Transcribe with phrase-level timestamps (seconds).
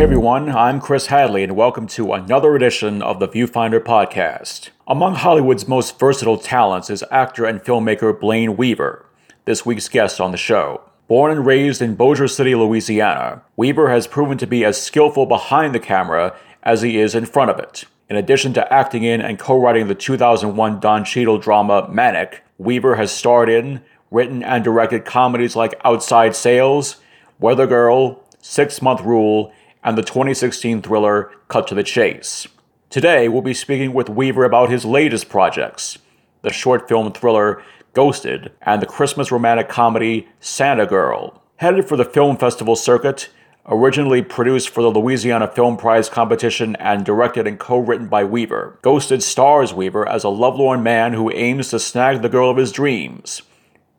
[0.00, 4.70] Hey everyone, I'm Chris Hadley, and welcome to another edition of the Viewfinder podcast.
[4.88, 9.04] Among Hollywood's most versatile talents is actor and filmmaker Blayne Weaver,
[9.44, 10.80] this week's guest on the show.
[11.06, 15.74] Born and raised in Bossier City, Louisiana, Weaver has proven to be as skillful behind
[15.74, 17.84] the camera as he is in front of it.
[18.08, 22.94] In addition to acting in and co writing the 2001 Don Cheadle drama Manic, Weaver
[22.94, 26.96] has starred in, written, and directed comedies like Outside Sales,
[27.38, 29.52] Weather Girl, Six Month Rule,
[29.82, 32.46] and the 2016 thriller Cut to the Chase.
[32.90, 35.98] Today, we'll be speaking with Weaver about his latest projects
[36.42, 41.42] the short film thriller Ghosted and the Christmas romantic comedy Santa Girl.
[41.56, 43.28] Headed for the film festival circuit,
[43.66, 48.78] originally produced for the Louisiana Film Prize competition and directed and co written by Weaver.
[48.80, 52.72] Ghosted stars Weaver as a lovelorn man who aims to snag the girl of his
[52.72, 53.42] dreams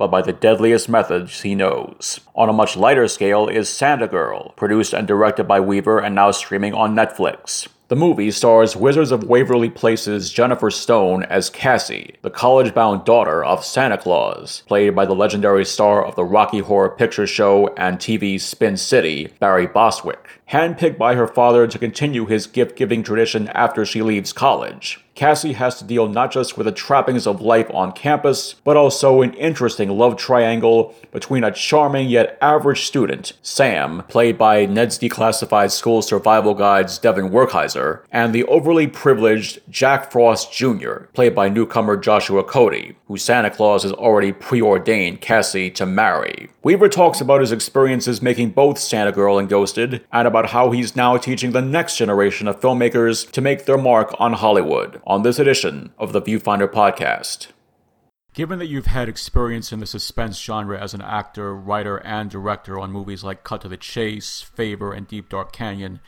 [0.02, 2.22] but by the deadliest methods he knows.
[2.34, 6.32] On a much lighter scale is Santa Girl, produced and directed by Weaver and now
[6.32, 7.68] streaming on Netflix.
[7.88, 13.46] The movie stars Wizards of Waverly Place's Jennifer Stone as Cassie, the college bound daughter
[13.46, 18.00] of Santa Claus, played by the legendary star of the Rocky Horror Picture Show and
[18.00, 20.42] TV's Spin City, Barry Bostwick.
[20.50, 25.06] Handpicked by her father to continue his gift giving tradition after she leaves college.
[25.22, 29.22] Cassie has to deal not just with the trappings of life on campus, but also
[29.22, 35.70] an interesting love triangle between a charming yet average student, Sam, played by Ned's Declassified
[35.70, 41.98] School Survival Guide's Devon Werkheiser, and the overly privileged Jack Frost Jr., played by newcomer
[41.98, 46.50] Joshua Cody, who Santa Claus has already preordained Cassie to marry.
[46.64, 50.96] Weaver talks about his experiences making both Santa Girl and Ghosted, and about how he's
[50.96, 55.40] now teaching the next generation of filmmakers to make their mark on Hollywood on this
[55.40, 57.48] edition of the Viewfinder podcast.
[58.34, 62.80] Given that you've had experience in the suspense genre as an actor, writer, and director
[62.80, 66.00] on movies like Cut to the Chase, Favor, and Deep Dark Canyon,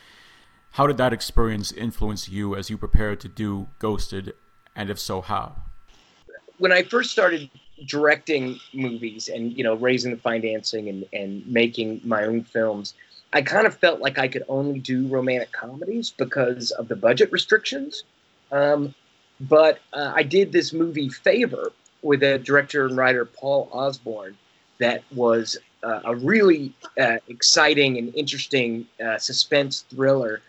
[0.72, 4.32] how did that experience influence you as you prepared to do Ghosted,
[4.74, 5.58] and if so, how?
[6.60, 7.50] When I first started
[7.86, 12.94] directing movies and you know raising the financing and, and making my own films,
[13.34, 17.34] I kind of felt like I could only do romantic comedies because of the budget
[17.34, 18.06] restrictions.
[18.54, 18.94] Um,
[19.42, 21.72] but uh, I did this movie Favor
[22.04, 24.38] with a director and writer Paul Osborne
[24.78, 30.42] that was uh, a really uh, exciting and interesting uh, suspense thriller,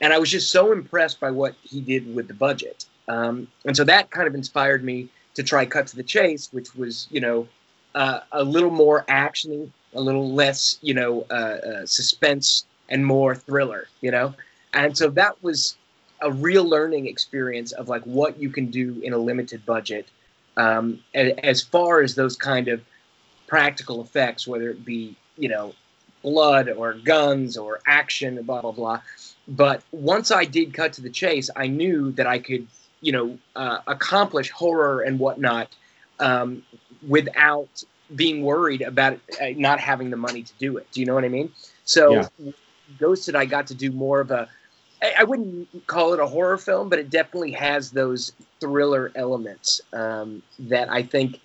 [0.00, 2.86] and I was just so impressed by what he did with the budget.
[3.08, 6.74] Um, and so that kind of inspired me to try Cut to the Chase, which
[6.74, 7.46] was you know
[7.94, 13.86] uh, a little more actiony, a little less you know uh, suspense, and more thriller.
[14.00, 14.34] You know,
[14.72, 15.76] and so that was
[16.22, 20.06] a real learning experience of like what you can do in a limited budget
[20.56, 22.80] um, as far as those kind of
[23.46, 25.74] practical effects whether it be you know
[26.22, 29.00] blood or guns or action blah blah blah.
[29.48, 32.66] But once i did cut to the chase i knew that i could
[33.00, 35.68] you know uh, accomplish horror and whatnot
[36.18, 36.62] um,
[37.08, 37.82] without
[38.14, 40.86] being worried about uh, not having the money to do it.
[40.92, 41.52] Do you know what i mean?
[41.84, 42.52] So yeah.
[42.98, 44.48] ghosted i got to do more of a
[45.02, 50.42] I, wouldn't call it a horror film, but it definitely has those thriller elements um,
[50.58, 51.40] that I think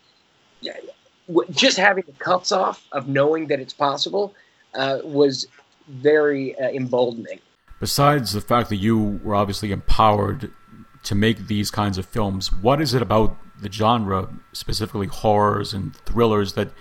[1.52, 4.34] just having the cuts off of knowing that it's possible
[4.74, 5.48] uh, was
[5.88, 7.40] very uh, emboldening.
[7.80, 10.52] Besides the fact that you were obviously empowered
[11.04, 15.96] to make these kinds of films, what is it about the genre, specifically horrors and
[15.96, 16.72] thrillers, that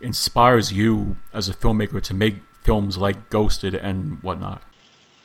[0.00, 4.62] inspires you as a filmmaker to make films like Ghosted and whatnot?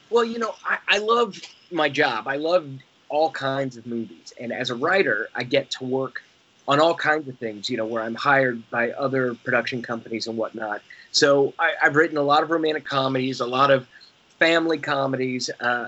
[0.09, 1.39] Well, you know, I, I love
[1.71, 2.27] my job.
[2.27, 2.69] I love
[3.09, 4.33] all kinds of movies.
[4.39, 6.21] And as a writer, I get to work
[6.67, 10.37] on all kinds of things, you know, where I'm hired by other production companies and
[10.37, 10.81] whatnot.
[11.11, 13.87] So I, have written a lot of romantic comedies, a lot of
[14.37, 15.87] family comedies, uh,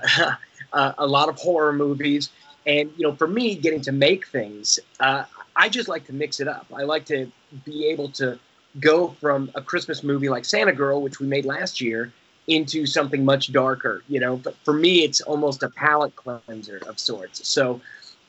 [0.72, 2.30] uh, a lot of horror movies.
[2.66, 5.24] And, you know, for me, getting to make things, uh,
[5.56, 6.66] I just like to mix it up.
[6.74, 7.30] I like to
[7.64, 8.38] be able to
[8.78, 12.12] go from a Christmas movie like Santa Girl, which we made last year,
[12.50, 14.02] into something much darker.
[14.08, 17.48] You know, but for me, it's almost a palate cleanser of sorts.
[17.48, 17.80] So,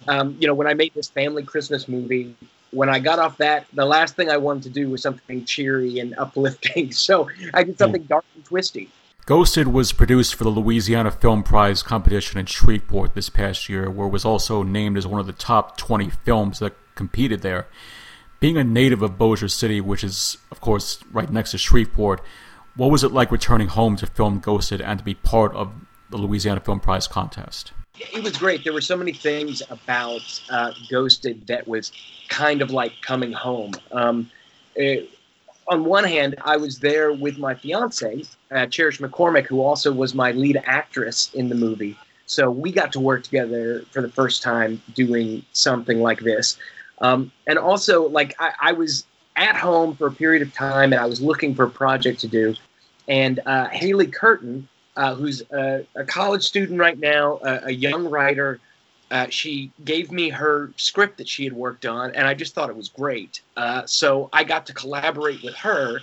[0.07, 2.35] um, you know, when I made this family Christmas movie,
[2.71, 6.00] when I got off that, the last thing I wanted to do was something cheery
[6.00, 6.91] and uplifting.
[6.91, 8.89] So I did something dark and twisty.
[9.25, 14.07] Ghosted was produced for the Louisiana Film Prize competition in Shreveport this past year, where
[14.07, 17.68] it was also named as one of the top 20 films that competed there.
[18.39, 22.21] Being a native of Bossier City, which is, of course, right next to Shreveport,
[22.75, 25.73] what was it like returning home to film Ghosted and to be part of
[26.09, 27.73] the Louisiana Film Prize contest?
[28.13, 28.63] It was great.
[28.63, 31.91] There were so many things about uh, Ghosted that was
[32.29, 33.73] kind of like coming home.
[33.91, 34.31] Um,
[34.75, 35.09] it,
[35.68, 40.15] on one hand, I was there with my fiance, uh, Cherish McCormick, who also was
[40.15, 41.97] my lead actress in the movie.
[42.25, 46.57] So we got to work together for the first time doing something like this.
[47.00, 49.06] Um, and also, like, I, I, was
[49.36, 52.28] at home for a period of time and I was looking for a project to
[52.28, 52.56] do.
[53.07, 58.10] And uh, Haley Curtin, uh, who's a, a, college student right now, a, a young
[58.10, 58.60] writer,
[59.10, 62.69] uh, she gave me her script that she had worked on, and I just thought
[62.69, 63.42] it was great.
[63.57, 66.00] Uh, so I got to collaborate with her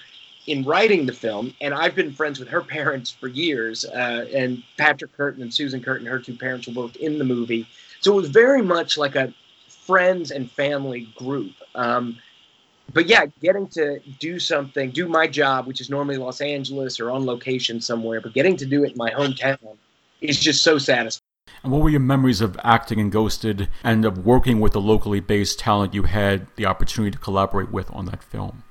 [0.46, 3.84] in writing the film, and I've been friends with her parents for years.
[3.84, 7.66] Uh, and Patrick Curtin and Susan Curtin, her two parents, were both in the movie.
[8.00, 9.32] So it was very much like a
[9.69, 11.52] friends and family group.
[11.75, 12.19] Um,
[12.93, 17.11] but yeah, getting to do something, do my job, which is normally Los Angeles or
[17.11, 19.76] on location somewhere, but getting to do it in my hometown
[20.20, 21.23] is just so satisfying.
[21.62, 25.20] And what were your memories of acting in Ghosted and of working with the locally
[25.20, 28.62] based talent you had the opportunity to collaborate with on that film?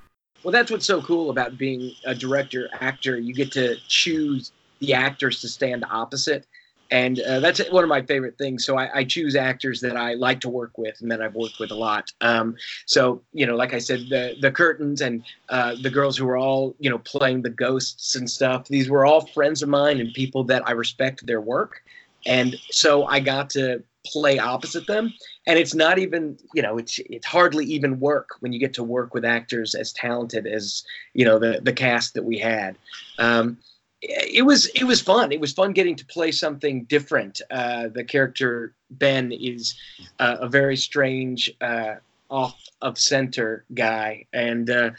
[0.43, 3.19] Well, that's what's so cool about being a director actor.
[3.19, 6.45] You get to choose the actors to stand opposite.
[6.91, 8.65] And uh, that's one of my favorite things.
[8.65, 11.59] So I, I, choose actors that I like to work with and that I've worked
[11.59, 12.11] with a lot.
[12.21, 12.55] Um,
[12.85, 16.37] so you know, like I said, the the Curtins and uh, the girls who were
[16.37, 18.67] all you know playing the ghosts and stuff.
[18.67, 21.81] These were all friends of mine and people that I respect their work.
[22.25, 25.13] And so I got to play opposite them
[25.47, 28.83] and it's not even you know it's it's hardly even work when you get to
[28.83, 30.83] work with actors as talented as
[31.13, 32.77] you know the the cast that we had
[33.17, 33.57] um,
[34.01, 38.03] it was it was fun it was fun getting to play something different uh, the
[38.03, 39.75] character ben is
[40.19, 41.95] uh, a very strange uh,
[42.29, 44.91] off of center guy and uh,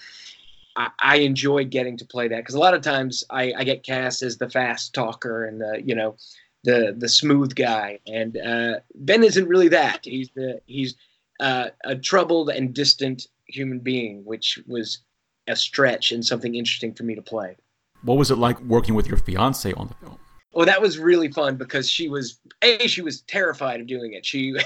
[0.76, 3.82] I, I enjoyed getting to play that because a lot of times I, I, get
[3.82, 6.16] cast as the fast talker and the you know
[6.64, 10.00] the the smooth guy, and uh, Ben isn't really that.
[10.02, 10.94] He's the he's
[11.40, 14.98] uh, a troubled and distant human being, which was
[15.46, 17.56] a stretch and something interesting for me to play.
[18.02, 20.18] What was it like working with your fiance on the film?
[20.54, 24.24] Oh, that was really fun because she was a she was terrified of doing it.
[24.24, 24.56] She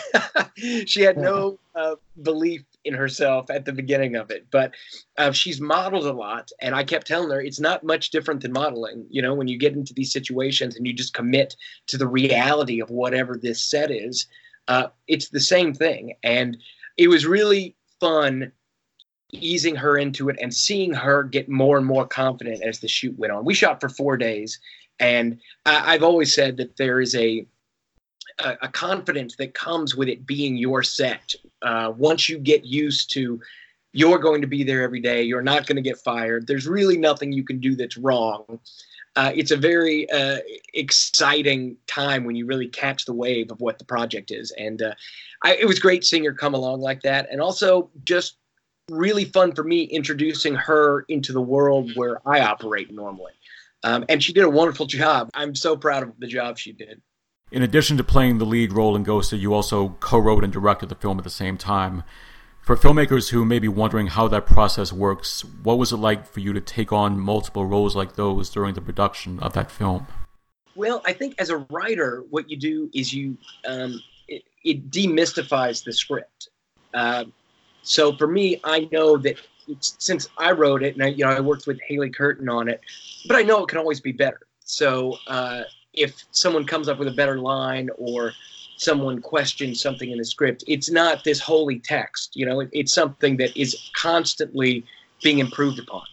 [0.86, 4.72] she had no uh, belief in herself at the beginning of it, but
[5.18, 8.52] uh, she's modeled a lot, and I kept telling her it's not much different than
[8.52, 9.06] modeling.
[9.10, 11.56] You know, when you get into these situations and you just commit
[11.88, 14.26] to the reality of whatever this set is,
[14.68, 16.56] uh, it's the same thing, and
[16.96, 18.52] it was really fun
[19.32, 23.18] easing her into it and seeing her get more and more confident as the shoot
[23.18, 23.44] went on.
[23.44, 24.60] We shot for four days,
[25.00, 27.46] and I, have always said that there is a,
[28.38, 31.34] a, a confidence that comes with it being your set.
[31.62, 33.40] Uh, once you get used to
[33.92, 36.46] you're going to be there every day, you're not going to get fired.
[36.46, 38.58] There's really nothing you can do that's wrong.
[39.14, 40.38] Uh, it's a very uh,
[40.72, 44.50] exciting time when you really catch the wave of what the project is.
[44.52, 44.94] And uh,
[45.42, 47.28] I, it was great seeing her come along like that.
[47.30, 48.36] And also just
[48.90, 53.32] really fun for me introducing her into the world where I operate normally.
[53.84, 55.30] Um, and she did a wonderful job.
[55.34, 57.00] I'm so proud of the job she did.
[57.50, 60.88] In addition to playing the lead role in Ghosted, you also co wrote and directed
[60.88, 62.02] the film at the same time.
[62.62, 66.38] For filmmakers who may be wondering how that process works, what was it like for
[66.38, 70.06] you to take on multiple roles like those during the production of that film?
[70.76, 73.36] Well, I think as a writer, what you do is you
[73.66, 76.48] um, it, it, demystifies the script.
[76.94, 77.24] Uh,
[77.82, 79.36] so for me, I know that
[79.80, 82.80] since I wrote it and I, you know I worked with Haley Curtin on it,
[83.26, 84.40] but I know it can always be better.
[84.64, 85.62] So uh,
[85.92, 88.32] if someone comes up with a better line or
[88.76, 92.34] someone questions something in the script, it's not this holy text.
[92.34, 94.84] You know, it, it's something that is constantly
[95.22, 96.04] being improved upon.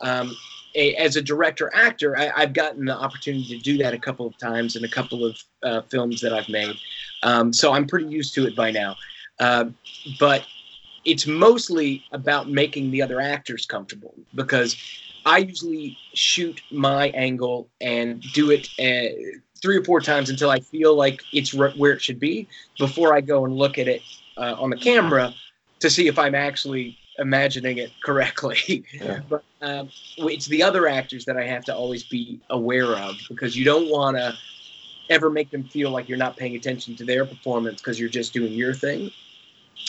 [0.00, 0.36] Um,
[0.74, 4.26] a, as a director actor, I, have gotten the opportunity to do that a couple
[4.26, 6.76] of times in a couple of uh, films that I've made.
[7.22, 8.96] Um, so I'm pretty used to it by now.
[9.38, 9.66] Uh,
[10.18, 10.46] but
[11.04, 14.76] it's mostly about making the other actors comfortable because
[15.24, 19.14] I usually shoot my angle and do it uh,
[19.60, 23.20] three or four times until I feel like it's where it should be before I
[23.20, 24.02] go and look at it
[24.36, 25.34] uh, on the camera
[25.80, 28.84] to see if I'm actually imagining it correctly.
[29.00, 29.20] Yeah.
[29.28, 33.56] but um, it's the other actors that I have to always be aware of because
[33.56, 34.36] you don't want to
[35.10, 38.32] ever make them feel like you're not paying attention to their performance because you're just
[38.32, 39.10] doing your thing.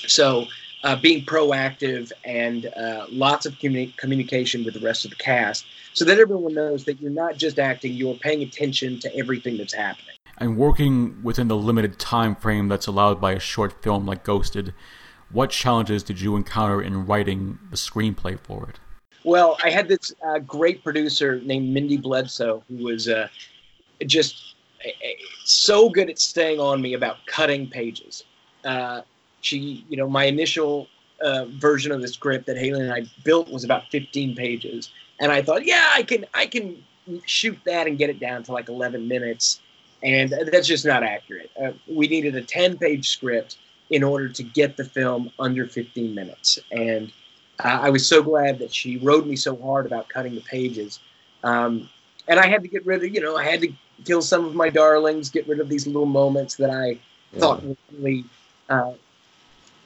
[0.08, 0.48] So
[0.84, 5.66] uh, being proactive and uh, lots of communi- communication with the rest of the cast
[5.94, 9.74] so that everyone knows that you're not just acting, you're paying attention to everything that's
[9.74, 10.16] happening.
[10.40, 14.74] And working within the limited time frame that's allowed by a short film like Ghosted,
[15.32, 18.80] what challenges did you encounter in writing the screenplay for it?
[19.24, 23.30] Well, I had this uh, great producer named Mindy Bledsoe who was uh,
[24.06, 24.90] just uh,
[25.46, 28.26] so good at staying on me about cutting pages.
[28.66, 29.02] Uh,
[29.44, 30.88] she, you know, my initial
[31.22, 35.32] uh, version of the script that Haley and I built was about 15 pages, and
[35.32, 36.84] I thought, yeah, I can I can
[37.26, 39.62] shoot that and get it down to like 11 minutes,
[40.02, 41.52] and that's just not accurate.
[41.62, 43.58] Uh, we needed a 10 page script
[43.90, 47.12] in order to get the film under 15 minutes, and
[47.60, 51.00] uh, I was so glad that she rode me so hard about cutting the pages.
[51.44, 51.90] Um,
[52.28, 53.74] and I had to get rid of, you know, I had to
[54.06, 56.88] kill some of my darlings, get rid of these little moments that I
[57.32, 57.40] yeah.
[57.40, 58.24] thought were really
[58.70, 58.94] uh,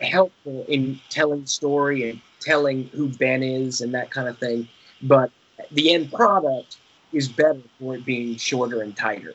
[0.02, 4.68] helpful in telling story and telling who Ben is and that kind of thing.
[5.02, 5.32] But
[5.72, 6.78] the end product
[7.14, 9.34] is better for it being shorter and tighter.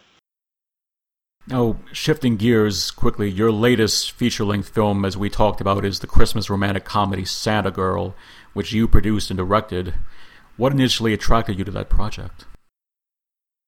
[1.49, 6.07] Now, shifting gears quickly, your latest feature length film, as we talked about, is the
[6.07, 8.15] Christmas romantic comedy Santa Girl,
[8.53, 9.95] which you produced and directed.
[10.57, 12.45] What initially attracted you to that project?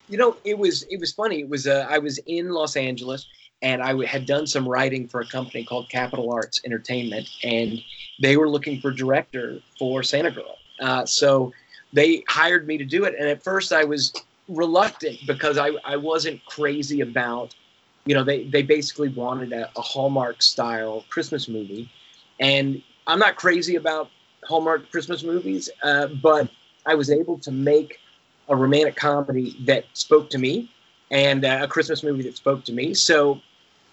[0.08, 1.40] You know, it was it was funny.
[1.40, 3.26] It was uh, I was in Los Angeles
[3.62, 7.80] and I had done some writing for a company called Capital Arts Entertainment, and
[8.20, 10.58] they were looking for director for Santa Girl.
[10.80, 11.52] Uh, so
[11.92, 14.12] they hired me to do it, and at first I was
[14.49, 17.54] reluctant because I, I wasn't crazy about,
[18.04, 21.90] you know, they, they basically wanted a, a Hallmark style Christmas movie,
[22.40, 24.11] and I'm not crazy about
[24.44, 26.50] Hallmark Christmas movies, uh, but
[26.87, 27.99] I was able to make
[28.49, 30.70] a romantic comedy that spoke to me
[31.14, 32.92] and uh, a Christmas movie that spoke to me.
[32.92, 33.40] So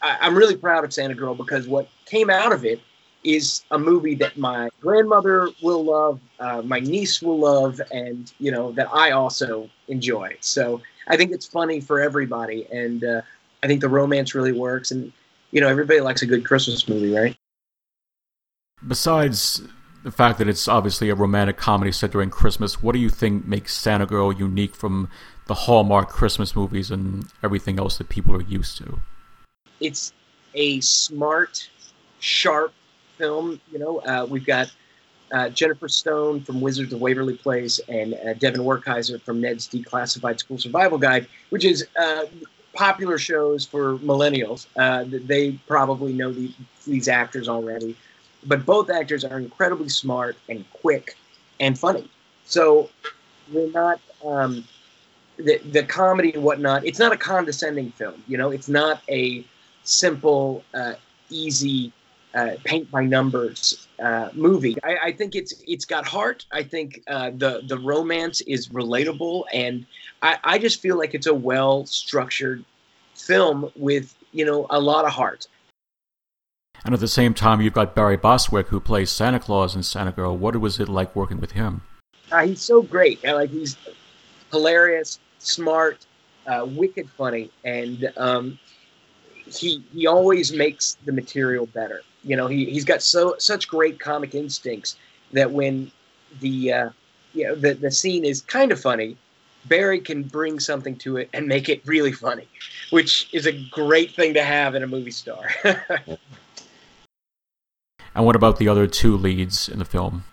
[0.02, 2.82] I, am really proud of Santa Girl because what came out of it
[3.24, 8.52] is a movie that my grandmother will love, uh, my niece will love, and you
[8.52, 10.36] know that I also enjoy.
[10.42, 13.22] So I think it's funny for everybody, and uh,
[13.62, 14.90] I think the romance really works.
[14.90, 15.14] And
[15.52, 17.38] you know, everybody likes a good Christmas movie, right?
[18.88, 19.62] Besides
[20.04, 23.46] the fact that it's obviously a romantic comedy set during Christmas, what do you think
[23.46, 25.08] makes Santa Girl unique from
[25.52, 29.02] the Hallmark Christmas movies and everything else that people are used to?
[29.82, 30.14] It's
[30.54, 31.70] a smart,
[32.22, 32.74] sharp
[33.18, 33.60] film.
[33.70, 34.72] You know, uh, we've got
[35.34, 40.40] uh, Jennifer Stone from Wizards of Waverly Place and uh, Devon Werkheiser from Ned's Declassified
[40.40, 42.24] School Survival Guide, which is uh,
[42.74, 44.68] popular shows for millennials.
[44.78, 46.50] Uh, they probably know the,
[46.88, 47.98] these actors already
[48.46, 51.16] but both actors are incredibly smart and quick
[51.60, 52.10] and funny.
[52.46, 52.90] So
[53.54, 54.64] we're not um,
[55.44, 56.86] the the comedy and whatnot.
[56.86, 58.24] It's not a condescending film.
[58.28, 59.46] You know, it's not a
[59.84, 60.94] simple, uh,
[61.30, 61.92] easy
[62.34, 64.78] uh, paint by numbers uh, movie.
[64.84, 66.46] I, I, think it's it's got heart.
[66.52, 69.86] I think uh, the the romance is relatable, and
[70.22, 72.64] I, I just feel like it's a well structured
[73.16, 75.48] film with you know a lot of heart.
[76.84, 80.12] And at the same time, you've got Barry Bostwick, who plays Santa Claus in Santa
[80.12, 80.36] Girl.
[80.36, 81.82] What was it like working with him?
[82.32, 83.24] Uh, he's so great.
[83.24, 83.78] like he's
[84.52, 86.06] hilarious, smart,
[86.48, 88.60] uh, wicked funny, and um,
[89.46, 92.02] he he always makes the material better.
[92.24, 94.98] You know, he he's got so such great comic instincts
[95.34, 95.92] that when
[96.40, 96.90] the uh,
[97.34, 99.18] you know the the scene is kind of funny,
[99.66, 102.48] Barry can bring something to it and make it really funny,
[102.92, 105.50] which is a great thing to have in a movie star.
[108.14, 110.24] And what about the other two leads in the film?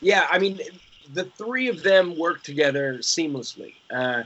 [0.00, 0.60] Yeah, I mean,
[1.12, 3.74] the three of them worked together seamlessly.
[3.90, 4.24] Uh,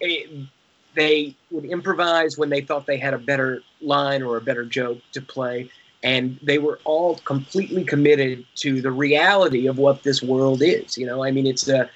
[0.00, 0.48] it,
[0.94, 4.98] they would improvise when they thought they had a better line or a better joke
[5.12, 5.70] to play,
[6.02, 10.98] and they were all completely committed to the reality of what this world is.
[10.98, 11.88] You know, I mean, it's a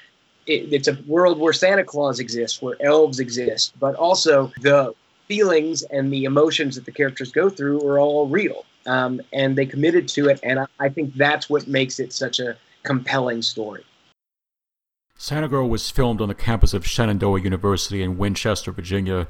[0.46, 4.94] it, it's a world where Santa Claus exists, where elves exist, but also the
[5.26, 9.66] feelings and the emotions that the characters go through are all real um, and they
[9.66, 10.40] committed to it.
[10.42, 13.84] And I, I think that's what makes it such a compelling story.
[15.16, 19.26] Santa Girl was filmed on the campus of Shenandoah University in Winchester, Virginia.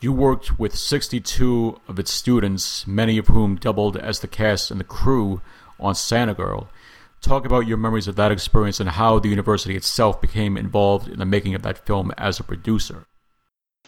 [0.00, 4.80] You worked with 62 of its students, many of whom doubled as the cast and
[4.80, 5.40] the crew
[5.78, 6.68] on Santa Girl.
[7.20, 11.18] Talk about your memories of that experience and how the university itself became involved in
[11.18, 13.06] the making of that film as a producer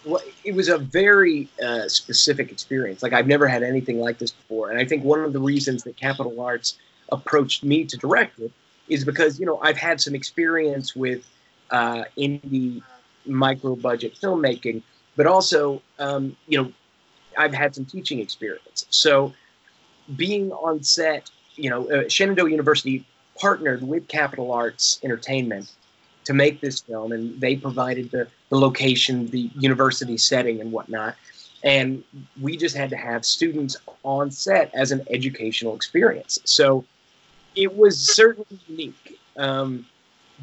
[0.04, 3.02] well, it was a very uh, specific experience.
[3.02, 5.84] Like I've never had anything like this before, and I think one of the reasons
[5.84, 6.78] that Capital Arts
[7.10, 8.52] approached me to direct it
[8.88, 11.24] is because you know I've had some experience with
[11.70, 12.82] uh, indie
[13.26, 14.82] micro budget filmmaking,
[15.16, 16.72] but also um, you know
[17.36, 18.86] I've had some teaching experience.
[18.90, 19.32] So
[20.16, 23.04] being on set, you know, uh, Shenandoah University
[23.38, 25.72] partnered with Capital Arts Entertainment
[26.24, 31.16] to make this film, and they provided the, the location, the university setting, and whatnot.
[31.62, 32.04] And
[32.40, 36.38] we just had to have students on set as an educational experience.
[36.44, 36.84] So
[37.54, 39.86] it was certainly unique, um,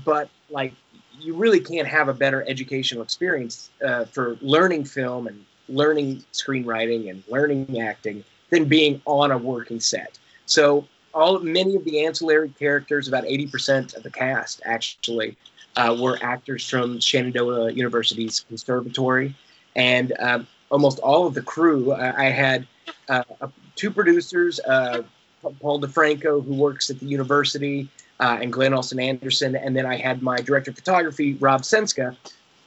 [0.05, 0.73] but like
[1.19, 7.09] you really can't have a better educational experience uh, for learning film and learning screenwriting
[7.09, 10.17] and learning acting than being on a working set.
[10.45, 15.37] So all many of the ancillary characters, about eighty percent of the cast actually,
[15.75, 19.35] uh, were actors from Shenandoah University's conservatory,
[19.75, 21.91] and um, almost all of the crew.
[21.93, 22.67] I, I had
[23.09, 23.23] uh,
[23.75, 25.03] two producers, uh,
[25.59, 29.97] Paul DeFranco, who works at the university, uh, and Glenn Austin Anderson, and then I
[29.97, 32.15] had my director of photography, Rob Senska,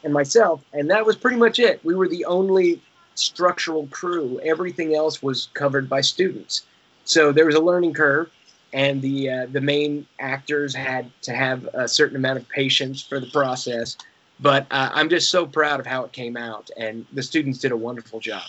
[0.03, 1.81] and myself, and that was pretty much it.
[1.85, 2.81] We were the only
[3.15, 4.41] structural crew.
[4.43, 6.65] Everything else was covered by students.
[7.05, 8.31] So there was a learning curve,
[8.73, 13.21] and the uh, the main actors had to have a certain amount of patience for
[13.21, 13.97] the process.
[14.41, 17.71] But uh, I'm just so proud of how it came out, and the students did
[17.71, 18.43] a wonderful job.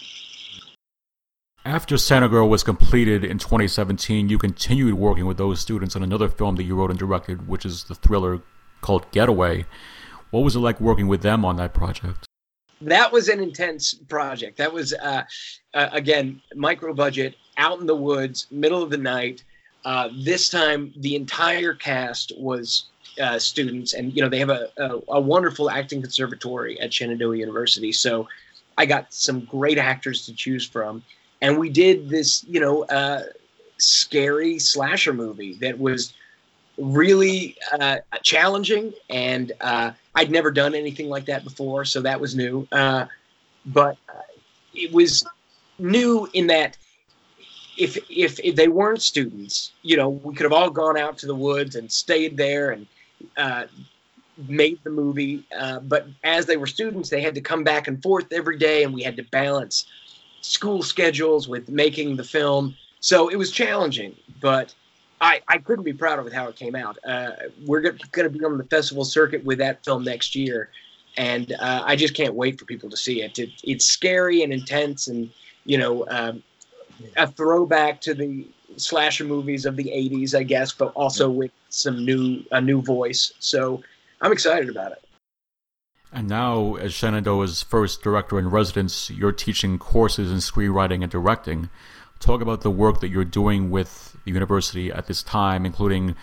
[1.65, 6.29] After Santa Girl was completed in 2017, you continued working with those students on another
[6.29, 8.43] film that you wrote and directed, which is the thriller
[8.81, 9.65] called Getaway.
[10.29, 12.27] What was it like working with them on that project?
[12.81, 14.59] That was an intense project.
[14.59, 15.23] That was, uh,
[15.73, 19.43] uh, again, micro budget, out in the woods, middle of the night.
[19.85, 24.69] Uh, this time, the entire cast was uh, students, and you know they have a,
[24.77, 27.91] a, a wonderful acting conservatory at Shenandoah University.
[27.91, 28.27] So
[28.77, 31.01] I got some great actors to choose from
[31.41, 33.23] and we did this, you know, uh,
[33.77, 36.13] scary slasher movie that was
[36.77, 42.35] really uh, challenging, and uh, I'd never done anything like that before, so that was
[42.35, 42.67] new.
[42.71, 43.05] Uh,
[43.65, 44.21] but uh,
[44.73, 45.25] it was
[45.79, 46.77] new in that
[47.77, 51.27] if, if if they weren't students, you know, we could have all gone out to
[51.27, 52.87] the woods and stayed there and
[53.37, 53.65] uh,
[54.47, 55.43] made the movie.
[55.57, 58.83] Uh, but as they were students, they had to come back and forth every day,
[58.83, 59.85] and we had to balance
[60.45, 62.75] school schedules with making the film.
[62.99, 64.73] So it was challenging, but
[65.21, 66.97] I, I couldn't be prouder with how it came out.
[67.05, 67.31] Uh,
[67.65, 70.69] we're going to be on the festival circuit with that film next year,
[71.17, 73.39] and uh, I just can't wait for people to see it.
[73.39, 75.31] it it's scary and intense, and
[75.65, 76.43] you know, um,
[77.17, 78.47] a throwback to the
[78.77, 83.33] slasher movies of the '80s, I guess, but also with some new a new voice.
[83.39, 83.81] So
[84.21, 85.04] I'm excited about it.
[86.15, 91.69] And now, as Shenandoah's first director in residence, you're teaching courses in screenwriting and directing.
[92.21, 96.15] Talk about the work that you're doing with the university at this time, including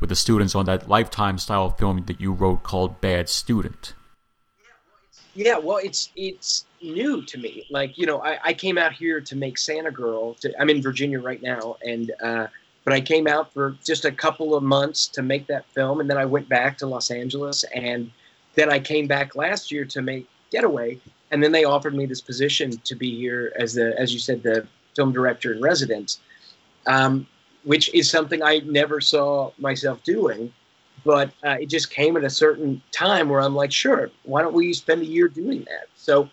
[0.00, 3.94] with the students on that lifetime style film that you wrote called Bad Student.
[5.34, 7.68] Yeah, well, it's it's new to me.
[7.70, 10.34] Like you know, I, I came out here to make Santa Girl.
[10.40, 12.48] To, I'm in Virginia right now, and uh,
[12.82, 16.10] but I came out for just a couple of months to make that film, and
[16.10, 18.10] then I went back to Los Angeles and
[18.56, 20.98] then I came back last year to make Getaway,
[21.30, 24.42] and then they offered me this position to be here as the, as you said,
[24.42, 26.20] the film director in residence,
[26.86, 27.26] um,
[27.64, 30.52] which is something I never saw myself doing.
[31.04, 34.54] But uh, it just came at a certain time where I'm like, sure, why don't
[34.54, 35.86] we spend a year doing that?
[35.94, 36.28] So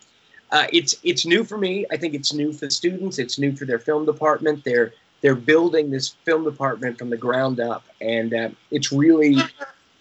[0.51, 1.86] uh, it's it's new for me.
[1.91, 3.19] I think it's new for the students.
[3.19, 4.63] It's new for their film department.
[4.63, 9.38] They're they're building this film department from the ground up, and uh, it's really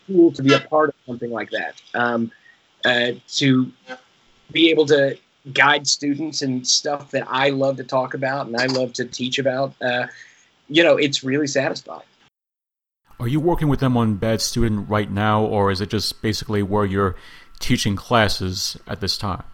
[0.07, 1.75] cool to be a part of something like that.
[1.95, 2.33] Um,
[2.85, 3.71] uh, to
[4.51, 5.19] be able to
[5.53, 9.39] guide students and stuff that I love to talk about and I love to teach
[9.39, 10.07] about, uh,
[10.69, 12.03] you know, it's really satisfying.
[13.21, 16.63] Are you working with them on Bad Student right now, or is it just basically
[16.63, 17.15] where you're
[17.61, 19.45] teaching classes at this time?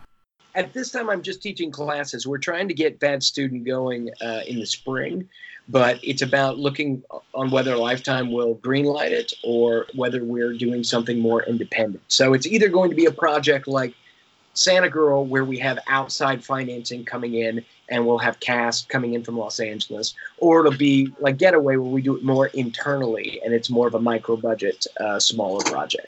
[0.54, 2.26] At this time, I'm just teaching classes.
[2.26, 5.28] We're trying to get Bad Student going uh, in the spring
[5.68, 7.02] but it's about looking
[7.34, 12.02] on whether Lifetime will greenlight it or whether we're doing something more independent.
[12.08, 13.94] So it's either going to be a project like
[14.54, 19.22] Santa Girl, where we have outside financing coming in and we'll have cast coming in
[19.22, 23.54] from Los Angeles, or it'll be like Getaway, where we do it more internally and
[23.54, 26.06] it's more of a micro budget, uh, smaller project.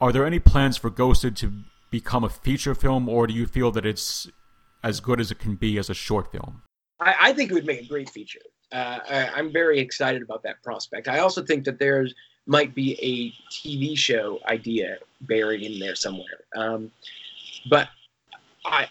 [0.00, 1.52] Are there any plans for Ghosted to
[1.90, 4.28] become a feature film, or do you feel that it's
[4.82, 6.62] as good as it can be as a short film?
[7.00, 8.40] I, I think it would make a great feature.
[8.72, 11.06] Uh, I, am very excited about that prospect.
[11.06, 12.14] I also think that there's
[12.46, 16.44] might be a TV show idea buried in there somewhere.
[16.54, 16.90] Um,
[17.70, 17.88] but
[18.64, 18.88] I,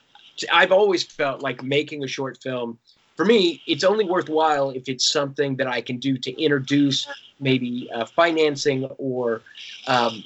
[0.52, 2.80] I've always felt like making a short film.
[3.16, 7.08] For me, it's only worthwhile if it's something that I can do to introduce
[7.40, 9.42] maybe uh, financing or
[9.88, 10.24] um,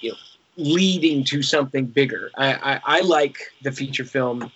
[0.00, 0.16] you know,
[0.56, 2.30] leading to something bigger.
[2.36, 4.50] I, I, I, like the feature film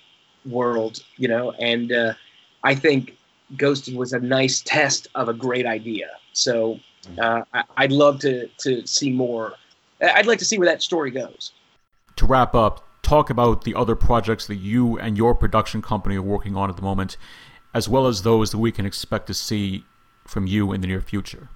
[0.46, 2.14] world, you know, and uh,
[2.62, 3.16] I think
[3.56, 6.08] Ghosted was a nice test of a great idea.
[6.32, 6.78] So
[7.18, 9.54] uh, I, would love to to see more.
[10.00, 11.52] I'd like to see where that story goes.
[12.16, 16.22] To wrap up, talk about the other projects that you and your production company are
[16.22, 17.16] working on at the moment,
[17.74, 19.84] as well as those that we can expect to see
[20.26, 21.48] from you in the near future.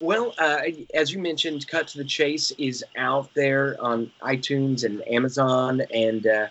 [0.00, 0.60] Well, uh,
[0.92, 6.26] as you mentioned, Cut to the Chase is out there on iTunes and Amazon, and
[6.26, 6.48] uh,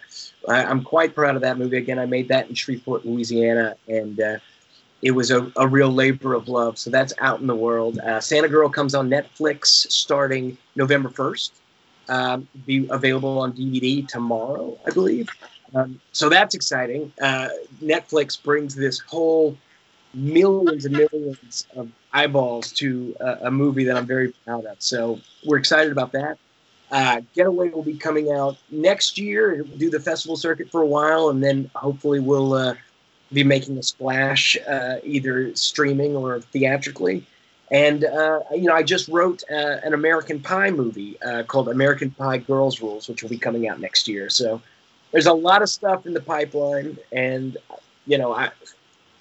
[0.47, 1.77] I, am quite proud of that movie.
[1.77, 4.37] Again, I made that in Shreveport, Louisiana, and uh,
[5.01, 6.77] it was a, a real labor of love.
[6.77, 7.99] So that's out in the world.
[7.99, 11.51] Uh, Santa Girl comes on Netflix starting November 1st.
[12.07, 15.29] Um, be available on DVD tomorrow, I believe.
[15.75, 17.11] Um, so that's exciting.
[17.21, 17.49] Uh,
[17.81, 19.57] Netflix brings this whole
[20.13, 24.77] millions and millions of eyeballs to a, a, movie that I'm very proud of.
[24.79, 26.37] So we're excited about that.
[26.91, 29.63] Uh, Getaway will be coming out next year.
[29.67, 32.75] We'll do the festival circuit for a while, and then hopefully we'll uh,
[33.31, 37.25] be making a splash uh, either streaming or theatrically.
[37.71, 42.11] And uh, you know, I just wrote uh, an American Pie movie uh, called American
[42.11, 44.29] Pie Girls Rules, which will be coming out next year.
[44.29, 44.61] So
[45.11, 47.57] there's a lot of stuff in the pipeline, and
[48.05, 48.51] you know, I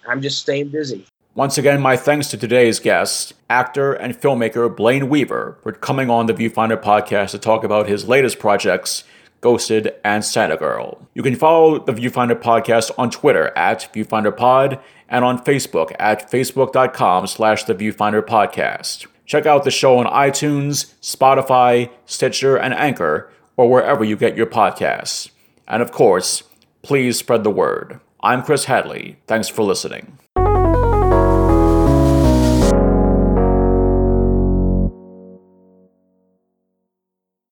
[0.06, 1.06] I'm just staying busy.
[1.34, 6.26] Once again, my thanks to today's guest, actor and filmmaker Blayne Weaver, for coming on
[6.26, 9.04] the Viewfinder podcast to talk about his latest projects,
[9.40, 11.08] Ghosted and Santa Girl.
[11.14, 17.26] You can follow the Viewfinder podcast on Twitter at ViewfinderPod and on Facebook at facebook.com
[17.26, 19.06] slash the Viewfinder podcast.
[19.24, 24.46] Check out the show on iTunes, Spotify, Stitcher, and Anchor, or wherever you get your
[24.46, 25.30] podcasts.
[25.66, 26.42] And of course,
[26.82, 28.00] please spread the word.
[28.22, 29.16] I'm Chris Hadley.
[29.26, 30.18] Thanks for listening.